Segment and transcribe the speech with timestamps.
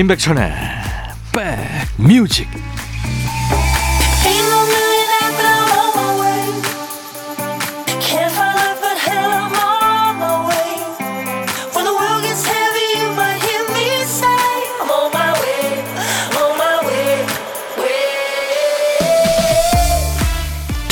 [0.00, 0.50] 임백천의
[1.98, 2.48] 백뮤직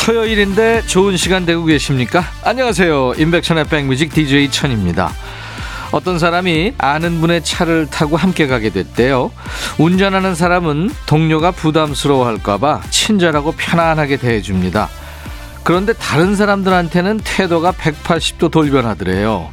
[0.05, 2.25] 토요일인데 좋은 시간 되고 계십니까?
[2.43, 3.15] 안녕하세요.
[3.17, 5.15] 임백천의 백뮤직 DJ 천입니다.
[5.93, 9.31] 어떤 사람이 아는 분의 차를 타고 함께 가게 됐대요.
[9.79, 14.89] 운전하는 사람은 동료가 부담스러워 할까봐 친절하고 편안하게 대해줍니다.
[15.65, 19.51] 그런데 다른 사람들한테는 태도가 180도 돌변하더래요.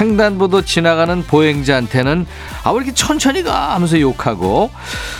[0.00, 2.26] 횡단보도 지나가는 보행자한테는
[2.64, 3.74] 아, 왜 이렇게 천천히 가?
[3.74, 4.70] 하면서 욕하고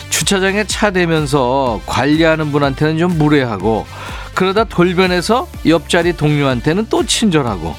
[0.09, 3.87] 주차장에 차 대면서 관리하는 분한테는 좀 무례하고
[4.33, 7.75] 그러다 돌변해서 옆자리 동료한테는 또 친절하고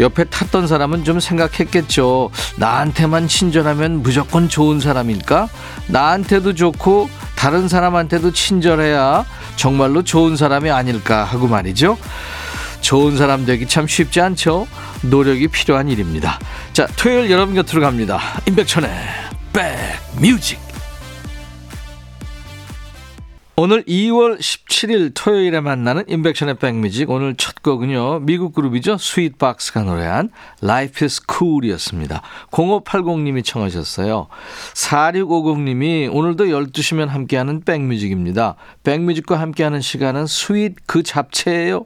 [0.00, 2.30] 옆에 탔던 사람은 좀 생각했겠죠.
[2.56, 5.48] 나한테만 친절하면 무조건 좋은 사람일까?
[5.88, 9.24] 나한테도 좋고 다른 사람한테도 친절해야
[9.56, 11.98] 정말로 좋은 사람이 아닐까 하고 말이죠.
[12.80, 14.66] 좋은 사람 되기 참 쉽지 않죠.
[15.02, 16.38] 노력이 필요한 일입니다.
[16.72, 18.18] 자, 토요일 여러분 곁으로 갑니다.
[18.46, 18.90] 임백천의
[19.52, 20.69] 백뮤직.
[23.62, 27.10] 오늘 2월 17일 토요일에 만나는 임백천의 백뮤직.
[27.10, 28.96] 오늘 첫 곡은요 미국 그룹이죠.
[28.96, 30.30] 스윗박스가 노래한
[30.62, 32.22] Life is Cool이었습니다.
[32.52, 34.28] 0580님이 청하셨어요.
[34.72, 38.56] 4650님이 오늘도 12시면 함께하는 백뮤직입니다.
[38.82, 41.84] 백뮤직과 함께하는 시간은 sweet 그 잡채예요.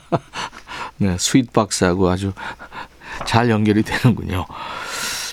[0.96, 2.32] 네 스윗박스하고 아주
[3.26, 4.46] 잘 연결이 되는군요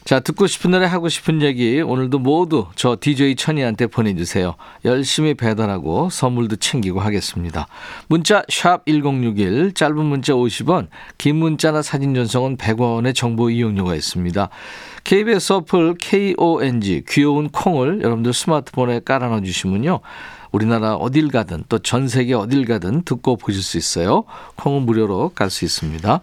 [0.05, 4.55] 자, 듣고 싶은 노래 하고 싶은 얘기 오늘도 모두 저 DJ 천이한테 보내주세요.
[4.83, 7.67] 열심히 배달하고 선물도 챙기고 하겠습니다.
[8.07, 10.87] 문자 샵 1061, 짧은 문자 50원,
[11.17, 14.49] 긴 문자나 사진 전송은 100원의 정보 이용료가 있습니다.
[15.05, 20.01] KBS 어플 KONG 귀여운 콩을 여러분들 스마트폰에 깔아놔 주시면요.
[20.51, 24.25] 우리나라 어딜 가든 또 전 세계 어딜 가든 듣고 보실 수 있어요.
[24.57, 26.21] 콩은 무료로 갈 수 있습니다.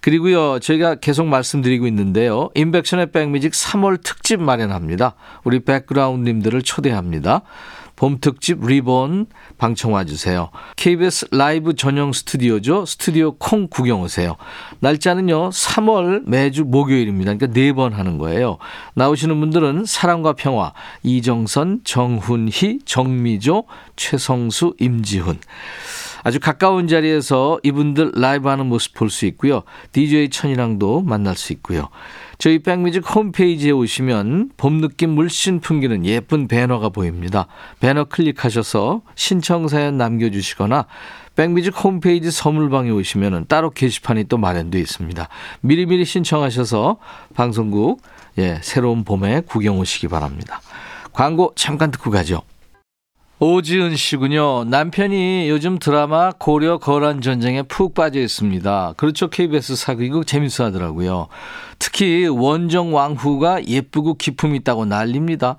[0.00, 2.50] 그리고요, 저희가 계속 말씀드리고 있는데요.
[2.54, 5.14] 인백션의 백뮤직 3월 특집 마련합니다.
[5.44, 7.42] 우리 백그라운드님들을 초대합니다.
[7.96, 9.24] 봄 특집 리본
[9.56, 10.50] 방청 와 주세요.
[10.76, 12.84] KBS 라이브 전용 스튜디오죠.
[12.84, 14.36] 스튜디오 콩 구경 오세요.
[14.80, 17.34] 날짜는요, 3월 매주 목요일입니다.
[17.34, 18.58] 그러니까 네 번 하는 거예요.
[18.94, 20.74] 나오시는 분들은 사랑과 평화,
[21.04, 23.64] 이정선, 정훈희, 정미조,
[23.96, 25.38] 최성수, 임지훈.
[26.26, 29.62] 아주 가까운 자리에서 이분들 라이브 하는 모습 볼 수 있고요.
[29.92, 31.88] DJ 천이랑도 만날 수 있고요.
[32.38, 37.46] 저희 백뮤직 홈페이지에 오시면 봄 느낌 물씬 풍기는 예쁜 배너가 보입니다.
[37.78, 40.86] 배너 클릭하셔서 신청 사연 남겨주시거나
[41.36, 45.28] 백뮤직 홈페이지 선물방에 오시면 따로 게시판이 또 마련되어 있습니다.
[45.60, 46.96] 미리미리 신청하셔서
[47.36, 48.02] 방송국
[48.38, 50.60] 예, 새로운 봄에 구경 오시기 바랍니다.
[51.12, 52.42] 광고 잠깐 듣고 가죠.
[53.38, 54.64] 오지은 씨군요.
[54.64, 58.94] 남편이 요즘 드라마 고려 거란 전쟁에 푹 빠져 있습니다.
[58.96, 59.28] 그렇죠.
[59.28, 61.28] KBS 사극이고 재밌어 하더라고요.
[61.78, 65.58] 특히 원정 왕후가 예쁘고 기품 있다고 난립니다.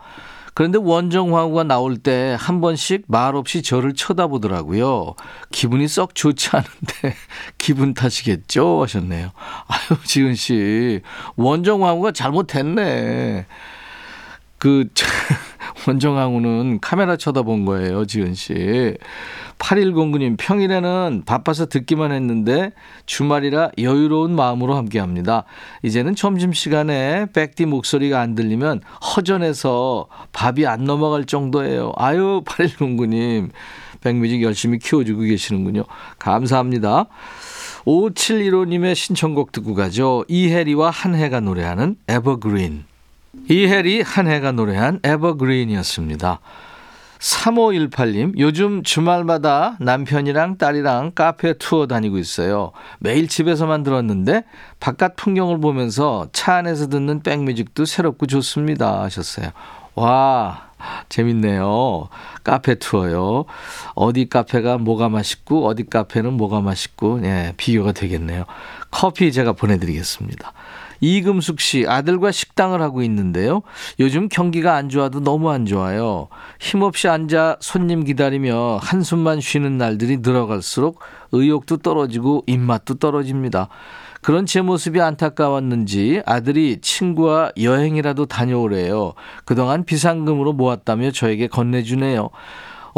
[0.55, 5.13] 그런데 원정 왕후가 나올 때 한 번씩 말 없이 저를 쳐다보더라고요.
[5.51, 7.15] 기분이 썩 좋지 않은데
[7.59, 9.29] 기분 탓이겠죠 하셨네요.
[9.67, 11.01] 아유 지은 씨
[11.35, 13.45] 원정 왕후가 잘못했네.
[14.57, 14.85] 그
[15.87, 18.95] 원정항우는 카메라 쳐다본 거예요, 지은 씨.
[19.59, 22.71] 8109님, 평일에는 바빠서 듣기만 했는데
[23.05, 25.45] 주말이라 여유로운 마음으로 함께 합니다.
[25.83, 28.81] 이제는 점심시간에 백디 목소리가 안 들리면
[29.15, 31.93] 허전해서 밥이 안 넘어갈 정도예요.
[31.95, 33.49] 아유, 8109님.
[34.01, 35.83] 백뮤직 열심히 키워주고 계시는군요.
[36.19, 37.07] 감사합니다.
[37.85, 40.23] 5715님의 신청곡 듣고 가죠.
[40.27, 42.86] 이혜리와 한혜가 노래하는 에버그린.
[43.49, 46.39] 이혜리 한해가 노래한 에버그린이었습니다.
[47.19, 52.71] 3518님, 요즘 주말마다 남편이랑 딸이랑 카페 투어 다니고 있어요.
[52.99, 54.43] 매일 집에서만 들었는데
[54.79, 59.01] 바깥 풍경을 보면서 차 안에서 듣는 백뮤직도 새롭고 좋습니다.
[59.01, 59.49] 하셨어요.
[59.95, 60.69] 와,
[61.09, 62.09] 재밌네요.
[62.43, 63.45] 카페 투어요.
[63.95, 68.45] 어디 카페가 뭐가 맛있고, 어디 카페는 뭐가 맛있고, 예, 비교가 되겠네요.
[68.91, 70.53] 커피 제가 보내드리겠습니다.
[70.99, 73.61] 이금숙 씨, 아들과 식당을 하고 있는데요.
[73.99, 76.27] 요즘 경기가 안 좋아도 너무 안 좋아요.
[76.59, 80.99] 힘없이 앉아 손님 기다리며 한숨만 쉬는 날들이 늘어갈수록
[81.31, 83.69] 의욕도 떨어지고 입맛도 떨어집니다.
[84.21, 89.13] 그런 제 모습이 안타까웠는지 아들이 친구와 여행이라도 다녀오래요.
[89.45, 92.29] 그동안 비상금으로 모았다며 저에게 건네주네요.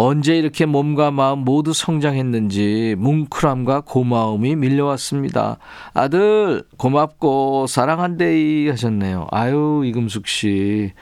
[0.02, 5.58] 언제 이렇게 몸과 마음 모두 성장했는지 뭉클함과 고마움이 밀려왔습니다.
[5.94, 9.28] 아들 고맙고 사랑한데이 하셨네요.
[9.30, 10.94] 아유 이금숙 씨.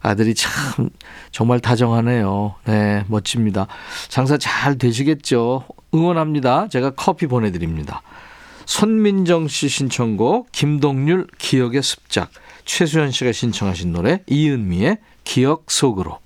[0.00, 0.88] 아들이 참
[1.32, 2.54] 정말 다정하네요.
[2.64, 3.66] 네, 멋집니다.
[4.08, 5.64] 장사 잘 되시겠죠?
[5.94, 6.68] 응원합니다.
[6.68, 8.00] 제가 커피 보내드립니다.
[8.64, 12.30] 손민정 씨 신청곡, 김동률 기억의 습작,
[12.64, 16.20] 최수현 씨가 신청하신 노래, 이은미의 기억 속으로.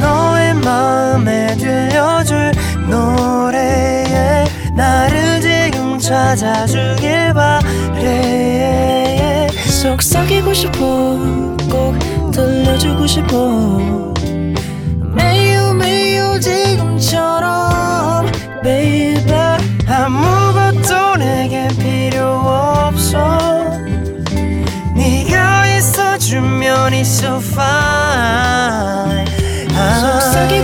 [0.00, 2.50] 너 의 마음에 들려줄
[2.88, 4.44] 노래에
[4.74, 8.60] 나를 지금 찾아주길 바래.
[9.80, 11.18] 속삭이고 싶어
[11.70, 11.96] 꼭
[12.32, 14.12] 들려주고 싶어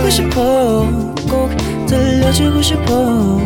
[0.07, 0.85] 속삭이고 싶어.
[1.29, 1.49] 꼭
[1.87, 3.37] 들려주고 싶어.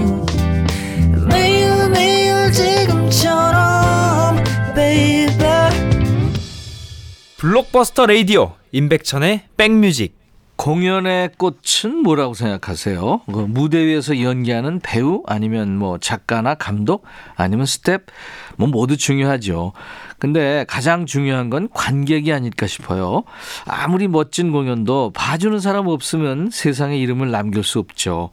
[1.27, 4.35] 매일 매일 지금처럼
[4.75, 5.27] baby.
[7.37, 10.21] 블록버스터 레이디오 임백천의 백뮤직.
[10.57, 13.21] 공연의 꽃은 뭐라고 생각하세요?
[13.25, 17.03] 그 무대 위에서 연기하는 배우 아니면 뭐 작가나 감독
[17.35, 18.05] 아니면 스텝?
[18.57, 19.73] 뭐 모두 중요하죠.
[20.21, 23.23] 근데 가장 중요한 건 관객이 아닐까 싶어요.
[23.65, 28.29] 아무리 멋진 공연도 봐주는 사람 없으면 세상에 이름을 남길 수 없죠.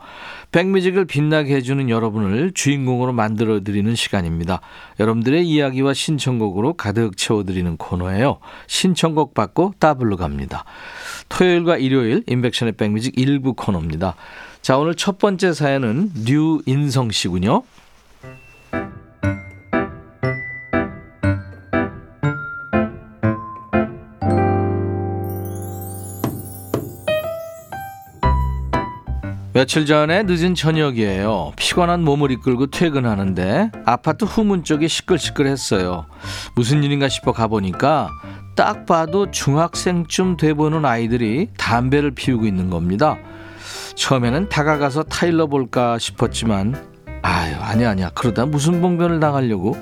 [0.53, 4.61] 백뮤직을 빛나게 해주는 여러분을 주인공으로 만들어 드리는 시간입니다.
[5.01, 8.39] 여러분들의 이야기와 신청곡으로 가득 채워드리는 코너예요.
[8.67, 10.67] 신청곡 받고 따블로 갑니다.
[11.31, 14.15] 토요일과 일요일 인백션의 백뮤직 일부 코너입니다.
[14.61, 17.63] 자 오늘 첫 번째 사연은 류인성 씨군요.
[29.59, 31.51] 며칠 전에 늦은 저녁이에요.
[31.57, 36.07] 피곤한 몸을 이끌고 퇴근하는데 아파트 후문 쪽이 시끌시끌했어요.
[36.55, 38.09] 무슨 일인가 싶어 가보니까
[38.55, 43.19] 딱 봐도 중학생쯤 돼 보는 아이들이 담배를 피우고 있는 겁니다.
[43.97, 46.77] 처음에는 다가가서 타일러 볼까 싶었지만
[47.23, 49.77] 아유 아니야 아니야 그러다 무슨 봉변을 당하려고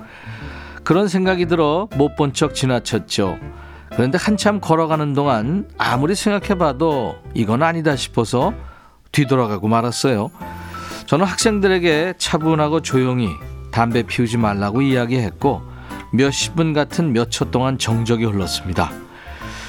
[0.85, 3.39] 그런 생각이 들어 못 본 척 지나쳤죠.
[3.91, 8.55] 그런데 한참 걸어가는 동안 아무리 생각해봐도 이건 아니다 싶어서
[9.17, 10.31] 뒤돌아가고 말았어요.
[11.07, 13.31] 저는 학생들에게 차분하고 조용히
[13.71, 15.63] 담배 피우지 말라고 이야기했고
[16.13, 18.91] 몇십 분 같은 몇 초 동안 정적이 흘렀습니다.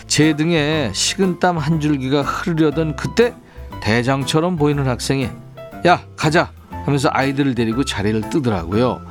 [0.06, 3.34] 제 등에 식은땀 한 줄기가 흐르려던 그때
[3.82, 5.30] 대장처럼 보이는 학생이
[5.86, 6.52] 야 가자
[6.86, 9.02] 하면서 아이들을 데리고 자리를 뜨더라고요.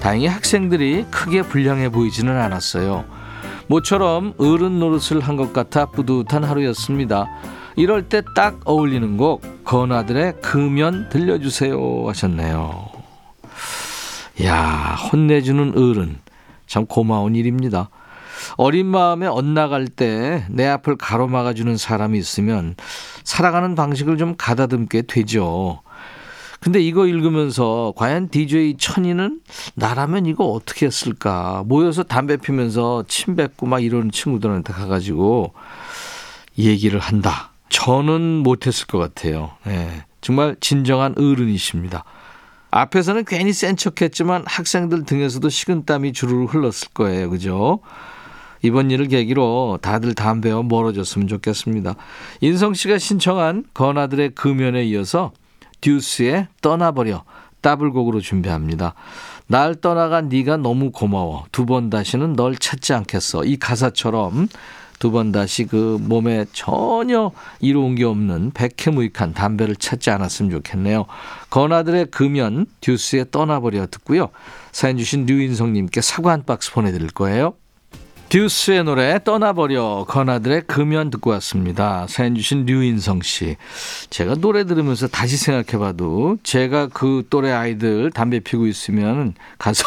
[0.00, 3.04] 다행히 학생들이 크게 불량해 보이지는 않았어요.
[3.66, 7.26] 모처럼 어른 노릇을 한 것 같아 뿌듯한 하루였습니다.
[7.78, 12.88] 이럴 때 딱 어울리는 곡 건아들의 금연 들려주세요 하셨네요.
[14.44, 16.18] 야 혼내주는 어른
[16.66, 17.88] 참 고마운 일입니다.
[18.56, 22.74] 어린 마음에 엇나갈 때 내 앞을 가로막아주는 사람이 있으면
[23.22, 25.80] 살아가는 방식을 좀 가다듬게 되죠.
[26.60, 29.40] 근데 이거 읽으면서 과연 DJ 천이는
[29.76, 31.62] 나라면 이거 어떻게 했을까?
[31.66, 35.52] 모여서 담배 피면서 침 뱉고 막 이러는 친구들한테 가가지고
[36.58, 37.47] 얘기를 한다.
[37.68, 39.50] 저는 못했을 것 같아요.
[39.64, 42.04] 네, 정말 진정한 어른이십니다.
[42.70, 47.30] 앞에서는 괜히 센 척했지만 학생들 등에서도 식은땀이 주르르 흘렀을 거예요.
[47.30, 47.80] 그죠?
[48.62, 51.94] 이번 일을 계기로 다들 담배와 멀어졌으면 좋겠습니다.
[52.40, 55.32] 인성 씨가 신청한 건아들의 금연에 이어서
[55.80, 57.24] 듀스의 떠나버려
[57.62, 58.94] 더블곡으로 준비합니다.
[59.46, 61.46] 날 떠나간 네가 너무 고마워.
[61.52, 63.44] 두 번 다시는 널 찾지 않겠어.
[63.44, 64.48] 이 가사처럼
[64.98, 71.06] 두 번 다시 그 몸에 전혀 이로운 게 없는 백해무익한 담배를 찾지 않았으면 좋겠네요.
[71.50, 74.28] 건아들의 금연 듀스의 떠나버려 듣고요.
[74.72, 77.54] 사연 주신 류인성님께 사과 한 박스 보내드릴 거예요.
[78.28, 82.06] 듀스의 노래 떠나버려 건아들의 금연 듣고 왔습니다.
[82.08, 83.56] 사연 주신 류인성 씨.
[84.10, 89.84] 제가 노래 들으면서 다시 생각해봐도 제가 그 또래 아이들 담배 피고 있으면 가서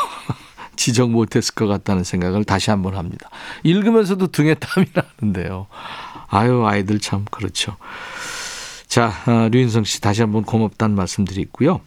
[0.76, 3.30] 지적 못했을 것 같다는 생각을 다시 한번 합니다.
[3.64, 5.68] 읽으면서도 등에 땀이 나는데요.
[6.28, 7.78] 아유 아이들 참 그렇죠.
[8.88, 11.82] 자 어, 류인성 씨 다시 한번 고맙다는 말씀 드리고요.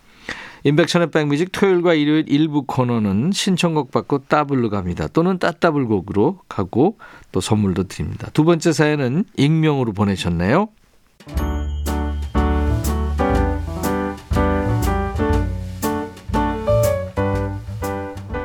[0.65, 5.09] 인백션의 백뮤직 토요일과 일요일 일부 코너는 신청곡 받고 따블로 갑니다.
[5.09, 6.99] 또는 따따블 곡으로 가고
[7.33, 8.29] 또 선물도 드립니다.
[8.33, 10.69] 두 번째 사연은 익명으로 보내셨네요.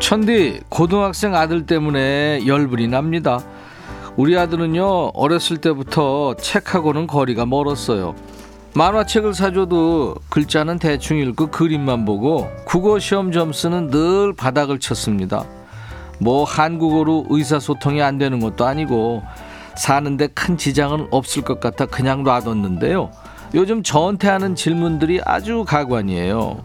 [0.10, 3.42] 천디 고등학생 아들 때문에 열불이 납니다.
[4.18, 8.16] 우리 아들은요 어렸을 때부터 책하고는 거리가 멀었어요.
[8.74, 15.46] 만화책을 사줘도 글자는 대충 읽고 그림만 보고 국어 시험 점수는 늘 바닥을 쳤습니다.
[16.18, 19.22] 뭐 한국어로 의사소통이 안 되는 것도 아니고
[19.78, 23.12] 사는데 큰 지장은 없을 것 같아 그냥 놔뒀는데요.
[23.54, 26.63] 요즘 저한테 하는 질문들이 아주 가관이에요.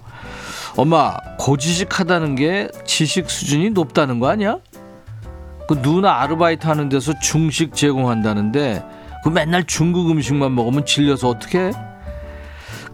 [0.76, 4.58] 엄마, 고지식하다는 게 지식 수준이 높다는 거 아니야?
[5.68, 8.84] 그 누나 아르바이트 하는 데서 중식 제공한다는데
[9.22, 11.72] 그 맨날 중국 음식만 먹으면 질려서 어떡해?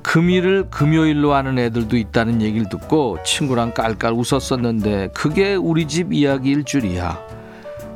[0.02, 7.18] 금일을 금요일로 하는 애들도 있다는 얘기를 듣고 친구랑 깔깔 웃었었는데 그게 우리 집 이야기일 줄이야.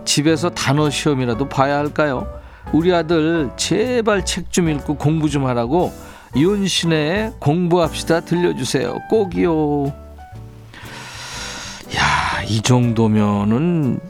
[0.05, 2.27] 집에서 단어 시험이라도 봐야 할까요?
[2.73, 5.93] 우리 아들 제발 책 좀 읽고 공부 좀 하라고
[6.37, 8.99] 윤신의 공부합시다 들려주세요.
[9.09, 9.87] 꼭이요.
[11.97, 14.01] 야, 이 정도면은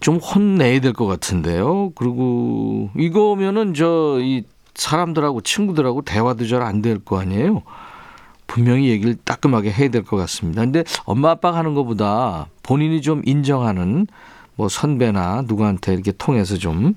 [0.00, 1.90] 좀 혼내야 될 것 같은데요.
[1.94, 7.62] 그리고 이거면은 저 이 사람들하고 친구들하고 대화도 잘 안 될 거 아니에요.
[8.46, 10.62] 분명히 얘기를 따끔하게 해야 될 것 같습니다.
[10.62, 14.06] 근데 엄마 아빠가 하는 것보다 본인이 좀 인정하는
[14.56, 16.94] 뭐 선배나 누구한테 이렇게 통해서 좀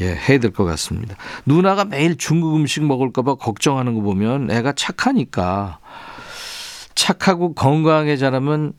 [0.00, 1.16] 예, 해야 될 것 같습니다.
[1.46, 5.78] 누나가 매일 중국 음식 먹을까봐 걱정하는 거 보면 애가 착하니까
[6.94, 8.72] 착하고 건강하게 자라면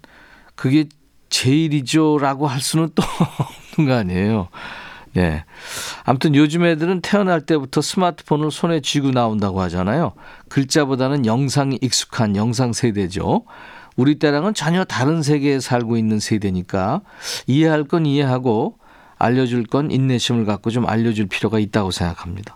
[0.55, 0.85] 그게
[1.29, 3.03] 제일이죠라고 할 수는 또
[3.77, 4.49] 없는 거 아니에요.
[5.17, 5.45] 예.
[6.03, 10.13] 아무튼 요즘 애들은 태어날 때부터 스마트폰을 손에 쥐고 나온다고 하잖아요.
[10.49, 13.45] 글자보다는 영상이 익숙한 영상 세대죠.
[13.95, 17.01] 우리 때랑은 전혀 다른 세계에 살고 있는 세대니까
[17.47, 18.77] 이해할 건 이해하고
[19.25, 22.55] 알려줄 건 인내심을 갖고 좀 알려줄 필요가 있다고 생각합니다.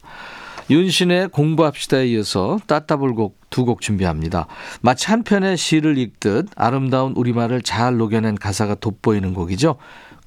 [0.70, 4.46] 윤신의 공부합시다에 이어서 따따블곡 두 곡 준비합니다.
[4.82, 9.78] 마치 한 편의 시를 읽듯 아름다운 우리말을 잘 녹여낸 가사가 돋보이는 곡이죠.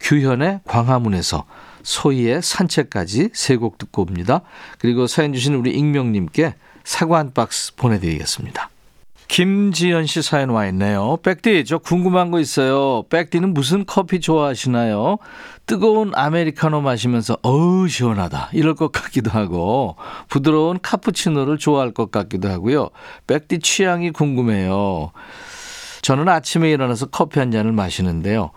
[0.01, 1.45] 규현의 광화문에서
[1.85, 4.43] 소희의 산책까지 세 곡 듣고 옵니다.
[4.79, 8.72] 그리고 사연 주신 우리 익명님께 사과 한 박스 보내드리겠습니다.
[9.33, 11.17] 김지연 씨 사연 와 있네요.
[11.23, 13.05] 백디, 저 궁금한 거 있어요.
[13.09, 15.17] 백디는 무슨 커피 좋아하시나요?
[15.65, 19.97] 뜨거운 아메리카노 마시면서 어우 시원하다 이럴 것 같기도 하고
[20.29, 22.91] 부드러운 카푸치노를 좋아할 것 같기도 하고요.
[23.27, 25.12] 백디 취향이 궁금해요.
[26.03, 28.51] 저는 아침에 일어나서 커피 한 잔을 마시는데요.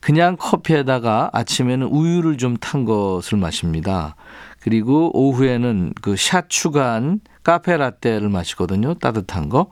[0.00, 4.16] 그냥 커피에다가 아침에는 우유를 좀 탄 것을 마십니다.
[4.58, 8.94] 그리고 오후에는 그 샷 추가한 카페 라떼를 마시거든요.
[8.94, 9.68] 따뜻한 거.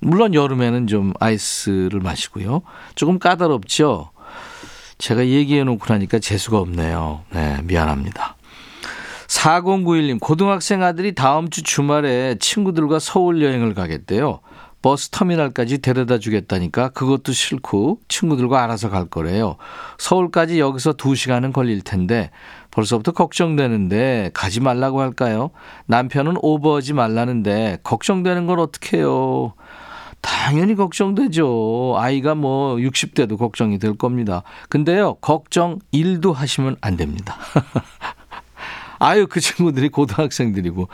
[0.00, 2.62] 물론 여름에는 좀 아이스를 마시고요.
[2.94, 4.10] 조금 까다롭죠.
[4.98, 7.22] 제가 얘기해 놓고 나니까 재수가 없네요.
[7.30, 8.36] 네, 미안합니다.
[9.26, 14.40] 4091님, 고등학생 아들이 다음 주 주말에 친구들과 서울 여행을 가겠대요.
[14.82, 19.56] 버스 터미널까지 데려다 주겠다니까 그것도 싫고 친구들과 알아서 갈 거래요.
[19.98, 22.30] 서울까지 여기서 2시간은 걸릴 텐데
[22.72, 25.50] 벌써부터 걱정되는데 가지 말라고 할까요?
[25.86, 29.54] 남편은 오버하지 말라는데 걱정되는 걸 어떻게 해요?
[30.20, 31.96] 당연히 걱정되죠.
[31.98, 34.42] 아이가 뭐 60대도 걱정이 될 겁니다.
[34.68, 37.36] 근데요, 걱정 1도 하시면 안 됩니다.
[39.00, 40.88] 아유, 그 친구들이 고등학생들이고.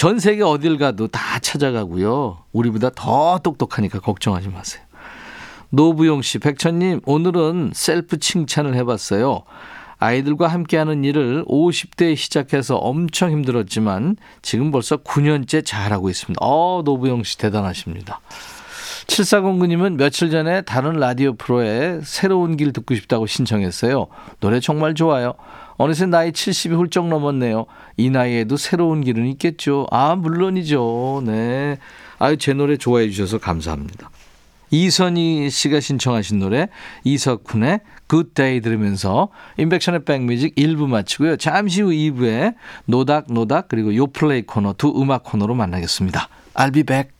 [0.00, 2.38] 전 세계 어딜 가도 다 찾아가고요.
[2.52, 4.82] 우리보다 더 똑똑하니까 걱정하지 마세요.
[5.68, 9.42] 노부용 씨, 백천님, 오늘은 셀프 칭찬을 해봤어요.
[9.98, 16.38] 아이들과 함께하는 일을 50대에 시작해서 엄청 힘들었지만 지금 벌써 9년째 잘하고 있습니다.
[16.42, 18.22] 어, 노부영 씨 대단하십니다.
[19.10, 24.06] 7409님은 며칠 전에 다른 라디오 프로에 새로운 길 듣고 싶다고 신청했어요.
[24.38, 25.34] 노래 정말 좋아요.
[25.76, 27.66] 어느새 나이 70이 훌쩍 넘었네요.
[27.96, 29.86] 이 나이에도 새로운 길은 있겠죠.
[29.90, 31.22] 아, 물론이죠.
[31.26, 31.78] 네.
[32.18, 34.10] 아유, 제 노래 좋아해 주셔서 감사합니다.
[34.72, 36.68] 이선희 씨가 신청하신 노래
[37.02, 41.36] 이석훈의 Good Day 들으면서 임백천의 백뮤직 1부 마치고요.
[41.38, 46.28] 잠시 후 2부에 노닥노닥 그리고 요플레이 코너 두 음악 코너로 만나겠습니다.
[46.54, 47.19] I'll be back.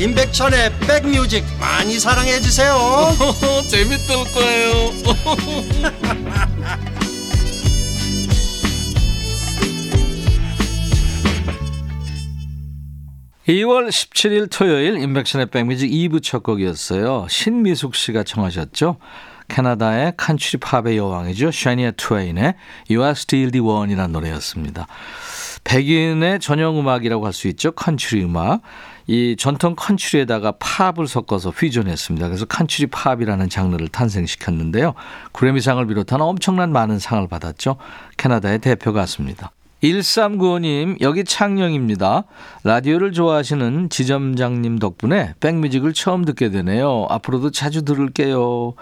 [0.00, 2.74] 임백천의 백뮤직 많이 사랑해 주세요
[3.68, 4.90] 재밌을 거예요
[13.50, 17.26] 2월 17일 토요일 인백션의 백뮤직 2부 첫 곡이었어요.
[17.28, 18.98] 신미숙 씨가 청하셨죠.
[19.48, 21.50] 캐나다의 컨트리 팝의 여왕이죠.
[21.50, 22.54] 샤니아 트웨인의
[22.88, 24.86] You Are Still the One이라는 노래였습니다.
[25.64, 27.72] 백인의 전용 음악이라고 할 수 있죠.
[27.72, 28.62] 컨트리 음악.
[29.06, 32.28] 이 전통 컨트리에다가 팝을 섞어서 퓨전했습니다.
[32.28, 34.94] 그래서 컨트리 팝이라는 장르를 탄생시켰는데요.
[35.32, 37.76] 그래미상을 비롯한 엄청난 많은 상을 받았죠.
[38.16, 39.50] 캐나다의 대표 가수입니다.
[39.82, 42.24] 1395님, 여기 창녕입니다.
[42.64, 47.06] 라디오를 좋아하시는 지점장님 덕분에 백뮤직을 처음 듣게 되네요.
[47.08, 48.74] 앞으로도 자주 들을게요.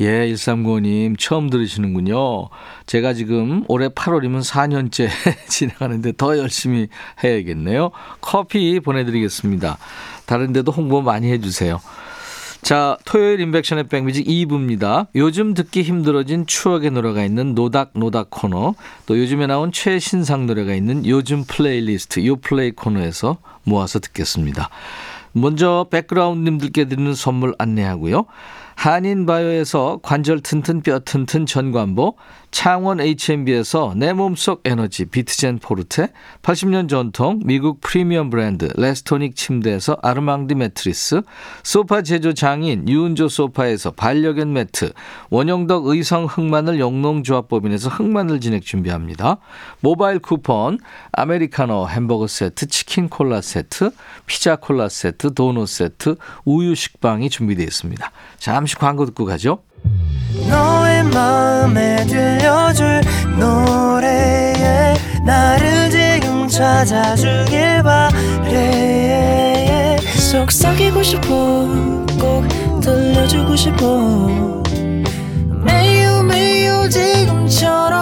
[0.00, 2.48] 예, 1395님, 처음 들으시는군요.
[2.86, 5.08] 제가 지금 올해 8월이면 4년째
[5.48, 6.88] 진행하는데 더 열심히
[7.22, 7.92] 해야겠네요.
[8.20, 9.78] 커피 보내드리겠습니다.
[10.26, 11.80] 다른 데도 홍보 많이 해주세요.
[12.62, 15.08] 자, 토요일 임백천의 백뮤직 2부입니다.
[15.16, 18.76] 요즘 듣기 힘들어진 추억의 노래가 있는 노닥노닥 코너,
[19.06, 24.70] 또 요즘에 나온 최신상 노래가 있는 요즘 플레이리스트 요플레이 코너에서 모아서 듣겠습니다.
[25.32, 28.26] 먼저 백그라운드님들께 드리는 선물 안내하고요.
[28.74, 32.16] 한인바이오에서 관절 튼튼 뼈 튼튼 전관보,
[32.50, 36.08] 창원 H&B에서 내 몸속 에너지 비트젠 포르테,
[36.42, 41.22] 80년 전통 미국 프리미엄 브랜드 레스토닉 침대에서 아르망디 매트리스,
[41.62, 44.92] 소파 제조 장인 유은조 소파에서 반려견 매트,
[45.30, 49.38] 원형덕 의성 흑마늘 영농조합법인에서 흑마늘 진액 준비합니다.
[49.80, 50.78] 모바일 쿠폰,
[51.12, 53.92] 아메리카노 햄버거 세트, 치킨 콜라 세트,
[54.26, 58.10] 피자 콜라 세트, 도넛 세트, 우유 식빵이 준비되어 있습니다.
[58.38, 59.58] 잠시 광고 듣고 가죠.
[70.32, 71.26] 속삭이고 싶어
[72.18, 74.62] 꼭 들려주고 싶어
[75.64, 78.01] 매우 매우 지금처럼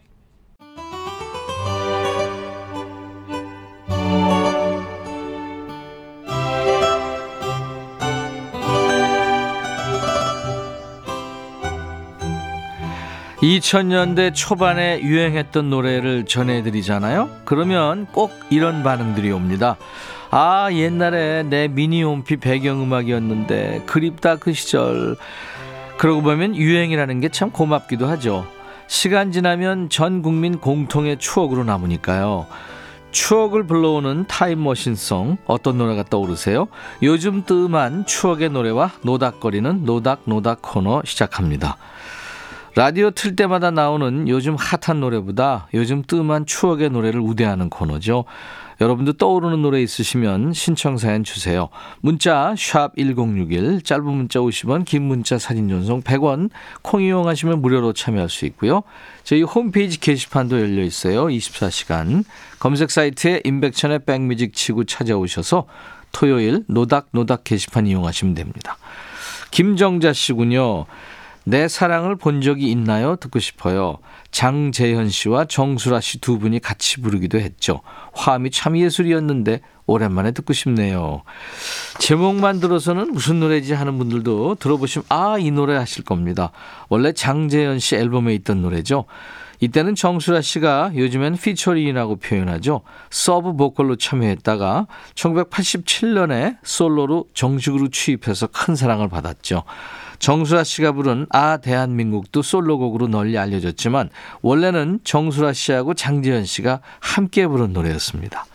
[13.43, 17.29] 이천 년대 초반에 유행했던 노래를 전해드리잖아요.
[17.43, 19.77] 그러면 꼭 이런 반응들이 옵니다.
[20.29, 25.15] 아, 옛날에 내 미니홈피 배경음악이었는데 그립다 그 시절.
[25.97, 28.45] 그러고 보면 유행이라는 게 참 고맙기도 하죠.
[28.87, 32.45] 시간 지나면 전 국민 공통의 추억으로 남으니까요.
[33.11, 36.67] 추억을 불러오는 타임머신송 어떤 노래가 떠오르세요?
[37.01, 41.77] 요즘 뜸한 추억의 노래와 노닥거리는 노닥노닥 코너 시작합니다.
[42.75, 48.23] 라디오 틀 때마다 나오는 요즘 핫한 노래보다 요즘 뜸한 추억의 노래를 우대하는 코너죠.
[48.79, 51.69] 여러분도 떠오르는 노래 있으시면 신청 사연 주세요.
[51.99, 56.49] 문자 1061, 짧은 문자 50원, 긴 문자 사진 전송 100원,
[56.81, 58.83] 콩 이용하시면 무료로 참여할 수 있고요.
[59.23, 61.25] 저희 홈페이지 게시판도 열려 있어요.
[61.27, 62.23] 24시간.
[62.57, 65.67] 검색 사이트에 임백천의 백뮤직 치고 찾아오셔서
[66.11, 68.77] 토요일 노닥노닥 게시판 이용하시면 됩니다.
[69.51, 70.85] 김정자 씨군요.
[71.43, 73.15] 내 사랑을 본 적이 있나요?
[73.15, 73.97] 듣고 싶어요.
[74.31, 77.81] 장재현 씨와 정수라 씨 두 분이 같이 부르기도 했죠.
[78.13, 81.23] 화음이 참 예술이었는데 오랜만에 듣고 싶네요.
[81.99, 86.51] 제목만 들어서는 무슨 노래지 하는 분들도 들어보시면 아, 이 노래 하실 겁니다.
[86.89, 89.05] 원래 장재현 씨 앨범에 있던 노래죠.
[89.61, 92.81] 이때는 정수라 씨가 요즘엔 featuring이라고 표현하죠.
[93.11, 99.63] 서브 보컬로 참여했다가 1987년에 솔로로 정식으로 취입해서 큰 사랑을 받았죠.
[100.21, 104.09] 정수라 씨가 부른 아 대한민국도 솔로곡으로 널리 알려졌지만
[104.43, 108.45] 원래는 정수라 씨하고 장지현 씨가 함께 부른 노래였습니다.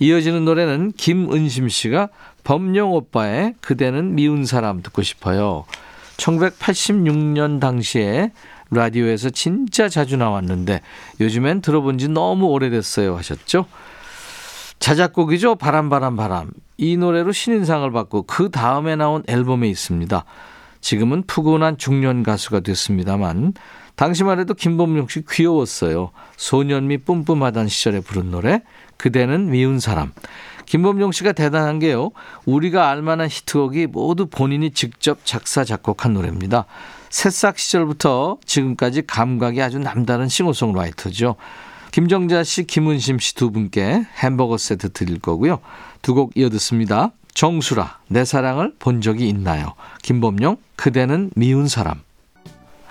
[0.00, 2.10] 이어지는 노래는 김은심 씨가
[2.44, 5.64] 범용 오빠의 그대는 미운 사람 듣고 싶어요.
[6.18, 8.30] 1986년 당시에
[8.70, 10.82] 라디오에서 진짜 자주 나왔는데
[11.20, 13.64] 요즘엔 들어본 지 너무 오래됐어요 하셨죠?
[14.78, 15.54] 자작곡이죠.
[15.54, 16.50] 바람 바람 바람.
[16.76, 20.24] 이 노래로 신인상을 받고 그 다음에 나온 앨범에 있습니다.
[20.82, 23.54] 지금은 푸근한 중년 가수가 됐습니다만
[23.96, 26.10] 당시만 해도 김범용 씨 귀여웠어요.
[26.36, 28.62] 소년미 뿜뿜하던 시절에 부른 노래
[28.98, 30.12] 그대는 미운 사람.
[30.66, 32.10] 김범용 씨가 대단한 게요.
[32.44, 36.66] 우리가 알만한 히트곡이 모두 본인이 직접 작사 작곡한 노래입니다.
[37.10, 41.36] 새싹 시절부터 지금까지 감각이 아주 남다른 싱어송라이터죠.
[41.90, 45.58] 김정자 씨, 김은심 씨 두 분께 햄버거 세트 드릴 거고요.
[46.00, 47.10] 두 곡 이어 듣습니다.
[47.34, 49.74] 정수라, 내 사랑을 본 적이 있나요?
[50.02, 52.02] 김범용, 그대는 미운 사람.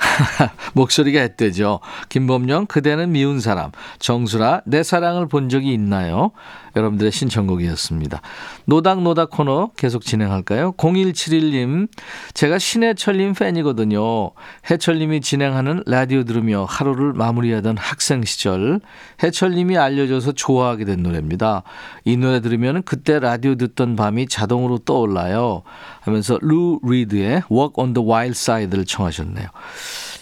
[0.73, 1.79] 목소리가 앳되죠.
[2.09, 3.71] 김범령 그대는 미운 사람.
[3.99, 6.31] 정수라 내 사랑을 본 적이 있나요?
[6.75, 8.21] 여러분들의 신청곡이었습니다.
[8.65, 10.73] 노닥노닥 코너 계속 진행할까요?
[10.73, 11.87] 0171님
[12.33, 14.31] 제가 신해철님 팬이거든요.
[14.69, 18.79] 해철님이 진행하는 라디오 들으며 하루를 마무리하던 학생 시절
[19.21, 21.63] 해철님이 알려줘서 좋아하게 된 노래입니다.
[22.05, 25.63] 이 노래 들으면 그때 라디오 듣던 밤이 자동으로 떠올라요.
[26.01, 29.47] 하면서 루 리드의 Walk on the Wild Side를 청하셨네요.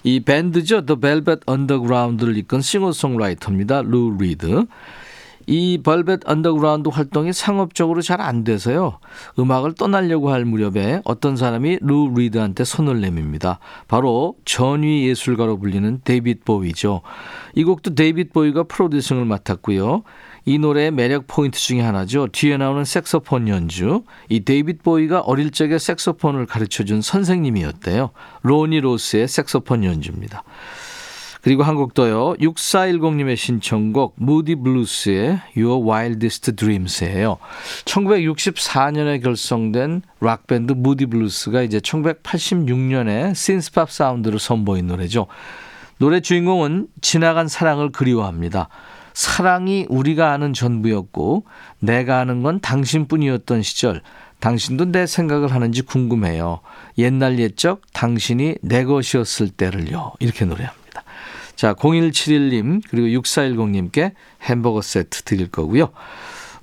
[0.04, 0.86] 이 밴드죠.
[0.86, 3.82] The Velvet Underground를 이끈 싱어송라이터입니다.
[3.84, 4.66] 루 리드.
[5.50, 9.00] 이 Velvet Underground 활동이 상업적으로 잘 안 돼서요.
[9.40, 13.60] 음악을 떠나려고 할 무렵에 어떤 사람이 루 리드한테 손을 내밉니다.
[13.88, 17.02] 바로 전위 예술가로 불리는 데이빗 보위죠.
[17.56, 20.04] 이 곡도 데이빗 보위가 producing을 맡았고요.
[20.46, 22.28] 이 노래의 매력 포인트 중에 하나죠.
[22.32, 24.04] 뒤에 나오는 색소폰 연주.
[24.28, 28.12] 이 데이빗 보위가 어릴 적에 색소폰을 가르쳐준 선생님이었대요.
[28.44, 30.44] 로니 로스의 색소폰 연주입니다.
[31.42, 32.34] 그리고 한 곡도요.
[32.34, 37.38] 6410님의 신청곡 무디 블루스의 Your Wildest Dreams예요.
[37.86, 45.28] 1964년에 결성된 락밴드 무디 블루스가 이제 1986년에 synth pop 사운드를 선보인 노래죠.
[45.98, 48.70] 노래 주인공은 지나간 사랑을 그리워합니다.
[49.14, 51.46] 사랑이 우리가 아는 전부였고
[51.80, 54.02] 내가 아는 건 당신뿐이었던 시절
[54.40, 56.62] 당신도 내 생각을 하는지 궁금해요.
[56.98, 60.14] 옛날 옛적 당신이 내 것이었을 때를요.
[60.20, 60.79] 이렇게 노래합니다.
[61.60, 65.90] 자, 0171님 그리고 6410님께 햄버거 세트 드릴 거고요.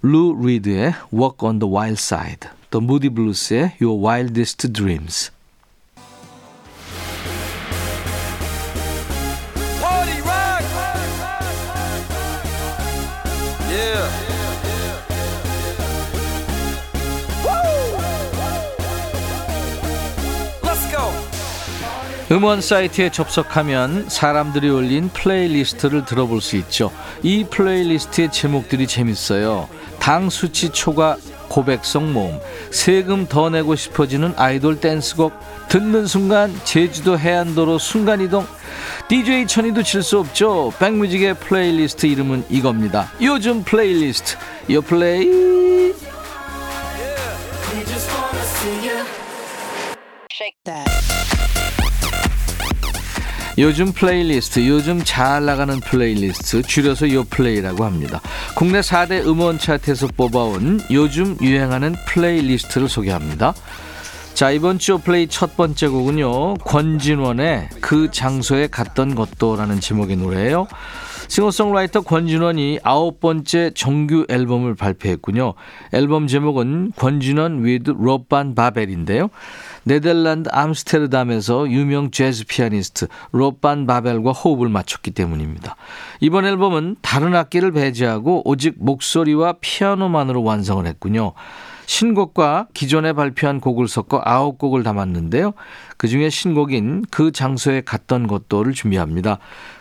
[0.01, 5.33] 루 리드의 Walk on the Wild Side, 또 무디 블루스의 Your Wildest Dreams.
[22.37, 26.93] 음원 사이트에 접속하면 사람들이 올린 playlist를 들어볼 수 있죠.
[27.23, 29.71] 이 playlist의 제목들이 재밌어요.
[29.99, 31.17] 당 수치 초과
[31.49, 32.39] 고백송 모음,
[32.71, 35.33] 세금 더 내고 싶어지는 아이돌 댄스곡,
[35.71, 38.47] 듣는 순간 제주도 해안도로 순간이동,
[39.09, 40.75] DJ 천이도 질 수 없죠.
[40.79, 43.11] 백뮤직의 플레이리스트 이름은 이겁니다.
[43.23, 44.37] 요즘 플레이리스트,
[44.73, 45.95] 요 플레이.
[53.59, 58.21] 요즘 플레이리스트, 요즘 잘 나가는 플레이리스트, 줄여서 요플레이라고 합니다.
[58.55, 63.55] 국내 4대 음원 차트에서 뽑아온 요즘 유행하는 playlist를 소개합니다.
[64.35, 70.67] 자, 이번 주 요플레이 첫 번째 곡은요, 권진원의 그 장소에 갔던 것도라는 제목의 노래예요.
[71.29, 75.55] 싱어송라이터 권진원이 아홉 번째 정규 앨범을 발표했군요.
[75.93, 79.31] 앨범 제목은 권진원 with 롭 반 바벨인데요.
[79.87, 85.77] 네덜란드 암스테르담에서 유명 재즈 피아니스트 롭 반 바벨과 호흡을 맞췄기 때문입니다.
[86.19, 91.35] 이번 앨범은 다른 악기를 배제하고 오직 목소리와 피아노만으로 완성을 했군요.
[91.87, 95.53] 신곡과 기존에 발표한 곡을 섞어 아홉 곡을 담았는데요.
[95.97, 99.39] 그 중에 신곡인 그 장소에 갔던 것도를 준비합니다.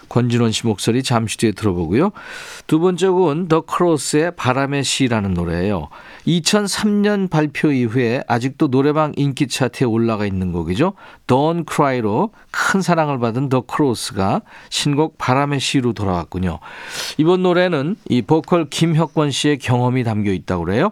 [0.10, 2.12] 권진원 씨 목소리 잠시 뒤에 들어보고요.
[2.68, 5.90] 두 번째 곡은 더 크로스의 바람의 시라는 노래예요.
[6.28, 10.94] 2003년 발표 이후에 아직도 노래방 인기 차트에 올라가 있는 곡이죠.
[11.28, 16.60] Don't Cry로 큰 사랑을 받은 더 크로스가 신곡 바람의 시로 돌아왔군요.
[17.18, 20.92] 이번 노래는 이 보컬 김혁권 씨의 경험이 담겨 있다고 그래요.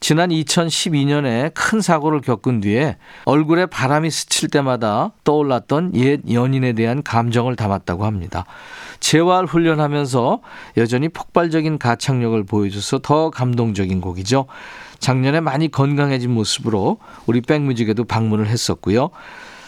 [0.00, 7.56] 지난 2012년에 큰 사고를 겪은 뒤에 얼굴에 바람이 스칠 때마다 떠올랐던 옛 연인에 대한 감정을
[7.56, 8.44] 담았다고 합니다.
[9.00, 10.40] 재활 훈련하면서
[10.76, 14.46] 여전히 폭발적인 가창력을 보여줘서 더 감동적인 곡이죠.
[14.98, 19.10] 작년에 많이 건강해진 모습으로 우리 백뮤직에도 방문을 했었고요.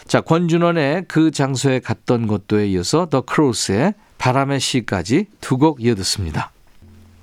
[0.05, 6.51] 자, 권준원의 그 장소에 갔던 것도에 이어서 더 크로스의 바람의 시까지 두 곡 이어듣습니다.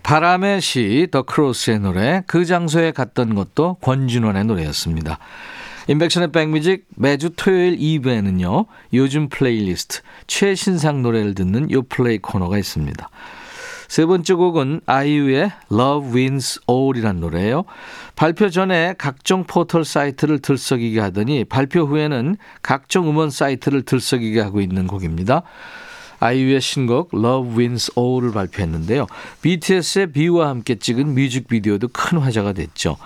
[0.03, 5.19] 바람의 시, 더 크로스의 노래, 그 장소에 갔던 것도 권준원의 노래였습니다.
[5.89, 8.67] 인백션의 백뮤직 매주 토요일 2부에는요.
[8.93, 13.09] 요즘 플레이리스트 최신상 노래를 듣는 요 플레이 코너가 있습니다.
[13.89, 17.65] 세 번째 곡은 아이유의 Love Wins All이란 노래예요.
[18.17, 24.87] 발표 전에 각종 포털 사이트를 들썩이게 하더니 발표 후에는 각종 음원 사이트를 들썩이게 하고 있는
[24.87, 25.43] 곡입니다.
[26.21, 29.07] 아이유의 신곡 Love Wins All을 발표했는데요.
[29.41, 32.99] BTS의 뷔와 함께 찍은 뮤직비디오도 큰 화제가 됐죠.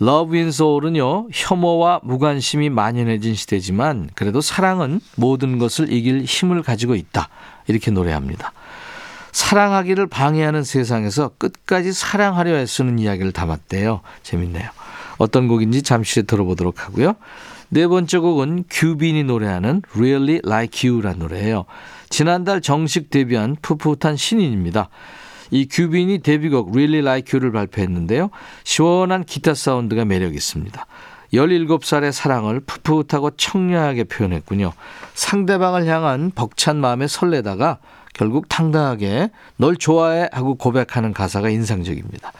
[0.00, 7.28] Love Wins All은요, 혐오와 무관심이 만연해진 시대지만 그래도 사랑은 모든 것을 이길 힘을 가지고 있다.
[7.66, 8.52] 이렇게 노래합니다.
[9.32, 14.00] 사랑하기를 방해하는 세상에서 끝까지 사랑하려 애쓰는 이야기를 담았대요.
[14.22, 14.70] 재밌네요.
[15.18, 17.16] 어떤 곡인지 잠시 후에 들어보도록 하고요.
[17.68, 21.64] 네 번째 곡은 규빈이 노래하는 Really Like You라는 노래예요.
[22.08, 24.88] 지난달 정식 데뷔한 풋풋한 신인입니다.
[25.50, 28.30] 이 규빈이 데뷔곡 Really Like You를 발표했는데요.
[28.64, 30.86] 시원한 기타 사운드가 매력 있습니다.
[31.32, 34.72] 17살의 사랑을 풋풋하고 청량하게 표현했군요.
[35.14, 37.78] 상대방을 향한 벅찬 마음에 설레다가
[38.14, 42.32] 결국 당당하게 널 좋아해 하고 고백하는 가사가 인상적입니다.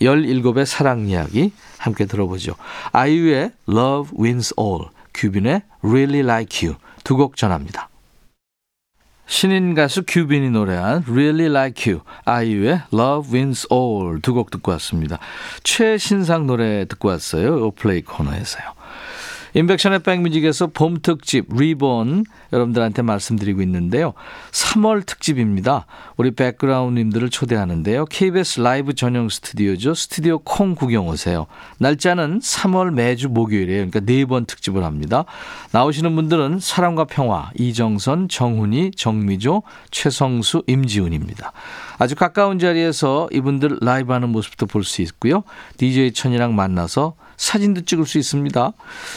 [0.00, 2.54] 17의 사랑 이야기 함께 들어보죠.
[2.92, 7.89] 아이유의 Love Wins All, 규빈의 Really Like You 두 곡 전합니다.
[9.30, 15.18] 신인 가수 규빈이 노래한 Really Like You, 아이유의 Love Wins All 두 곡 듣고 왔습니다.
[15.62, 17.64] 최신상 노래 듣고 왔어요.
[17.66, 18.79] 오플레이 코너에서요.
[19.54, 24.14] 임백천의 백뮤직에서 봄 특집 리본 여러분들한테 말씀드리고 있는데요.
[24.52, 25.86] 3월 특집입니다.
[26.16, 28.06] 우리 백그라운드님들을 초대하는데요.
[28.06, 29.94] KBS 라이브 전용 스튜디오죠.
[29.94, 31.46] 스튜디오 콩 구경 오세요.
[31.78, 33.90] 날짜는 3월 매주 목요일이에요.
[33.90, 35.24] 그러니까 네 번 특집을 합니다.
[35.72, 41.52] 나오시는 분들은 사랑과 평화, 이정선, 정훈희, 정미조, 최성수, 임지훈입니다.
[42.00, 45.44] 아주 가까운 자리에서 이분들 라이브 하는 모습도 볼 수 있고요.
[45.76, 48.72] DJ 천이랑 만나서 사진도 찍을 수 있습니다.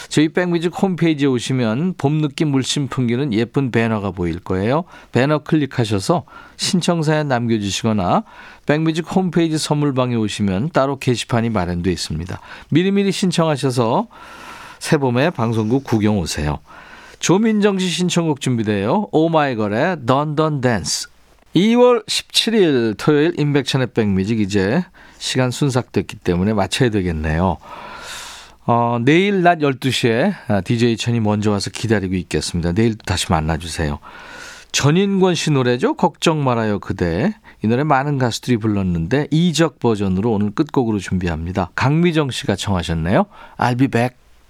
[0.09, 4.83] 저희 백뮤직 홈페이지에 오시면 봄 느낌 물씬 풍기는 예쁜 배너가 보일 거예요.
[5.13, 6.25] 배너 클릭하셔서
[6.57, 8.23] 신청사연 남겨주시거나
[8.65, 12.39] 백뮤직 홈페이지 선물방에 오시면 따로 게시판이 마련되어 있습니다.
[12.69, 14.07] 미리미리 신청하셔서
[14.79, 16.59] 새봄에 방송국 구경 오세요.
[17.19, 19.07] 조민정 씨 신청곡 준비돼요.
[19.13, 21.12] 오마이걸의 던던 댄스.
[21.55, 24.83] 2월 17일 토요일 인백천의 백뮤직 이제
[25.17, 27.57] 시간 순삭됐기 때문에 맞춰야 되겠네요.
[28.65, 32.71] 어, 내일 낮 12시에 DJ 천이 먼저 와서 기다리고 있겠습니다.
[32.71, 33.99] 내일 다시 만나주세요.
[34.71, 35.93] 전인권 씨 노래죠.
[35.93, 37.35] 걱정 말아요 그대.
[37.63, 41.69] 이 노래 많은 가수들이 불렀는데 이적 버전으로 오늘 끝곡으로 준비합니다.
[41.75, 43.25] 강미정 씨가 청하셨네요.
[43.57, 44.22] I'll be back.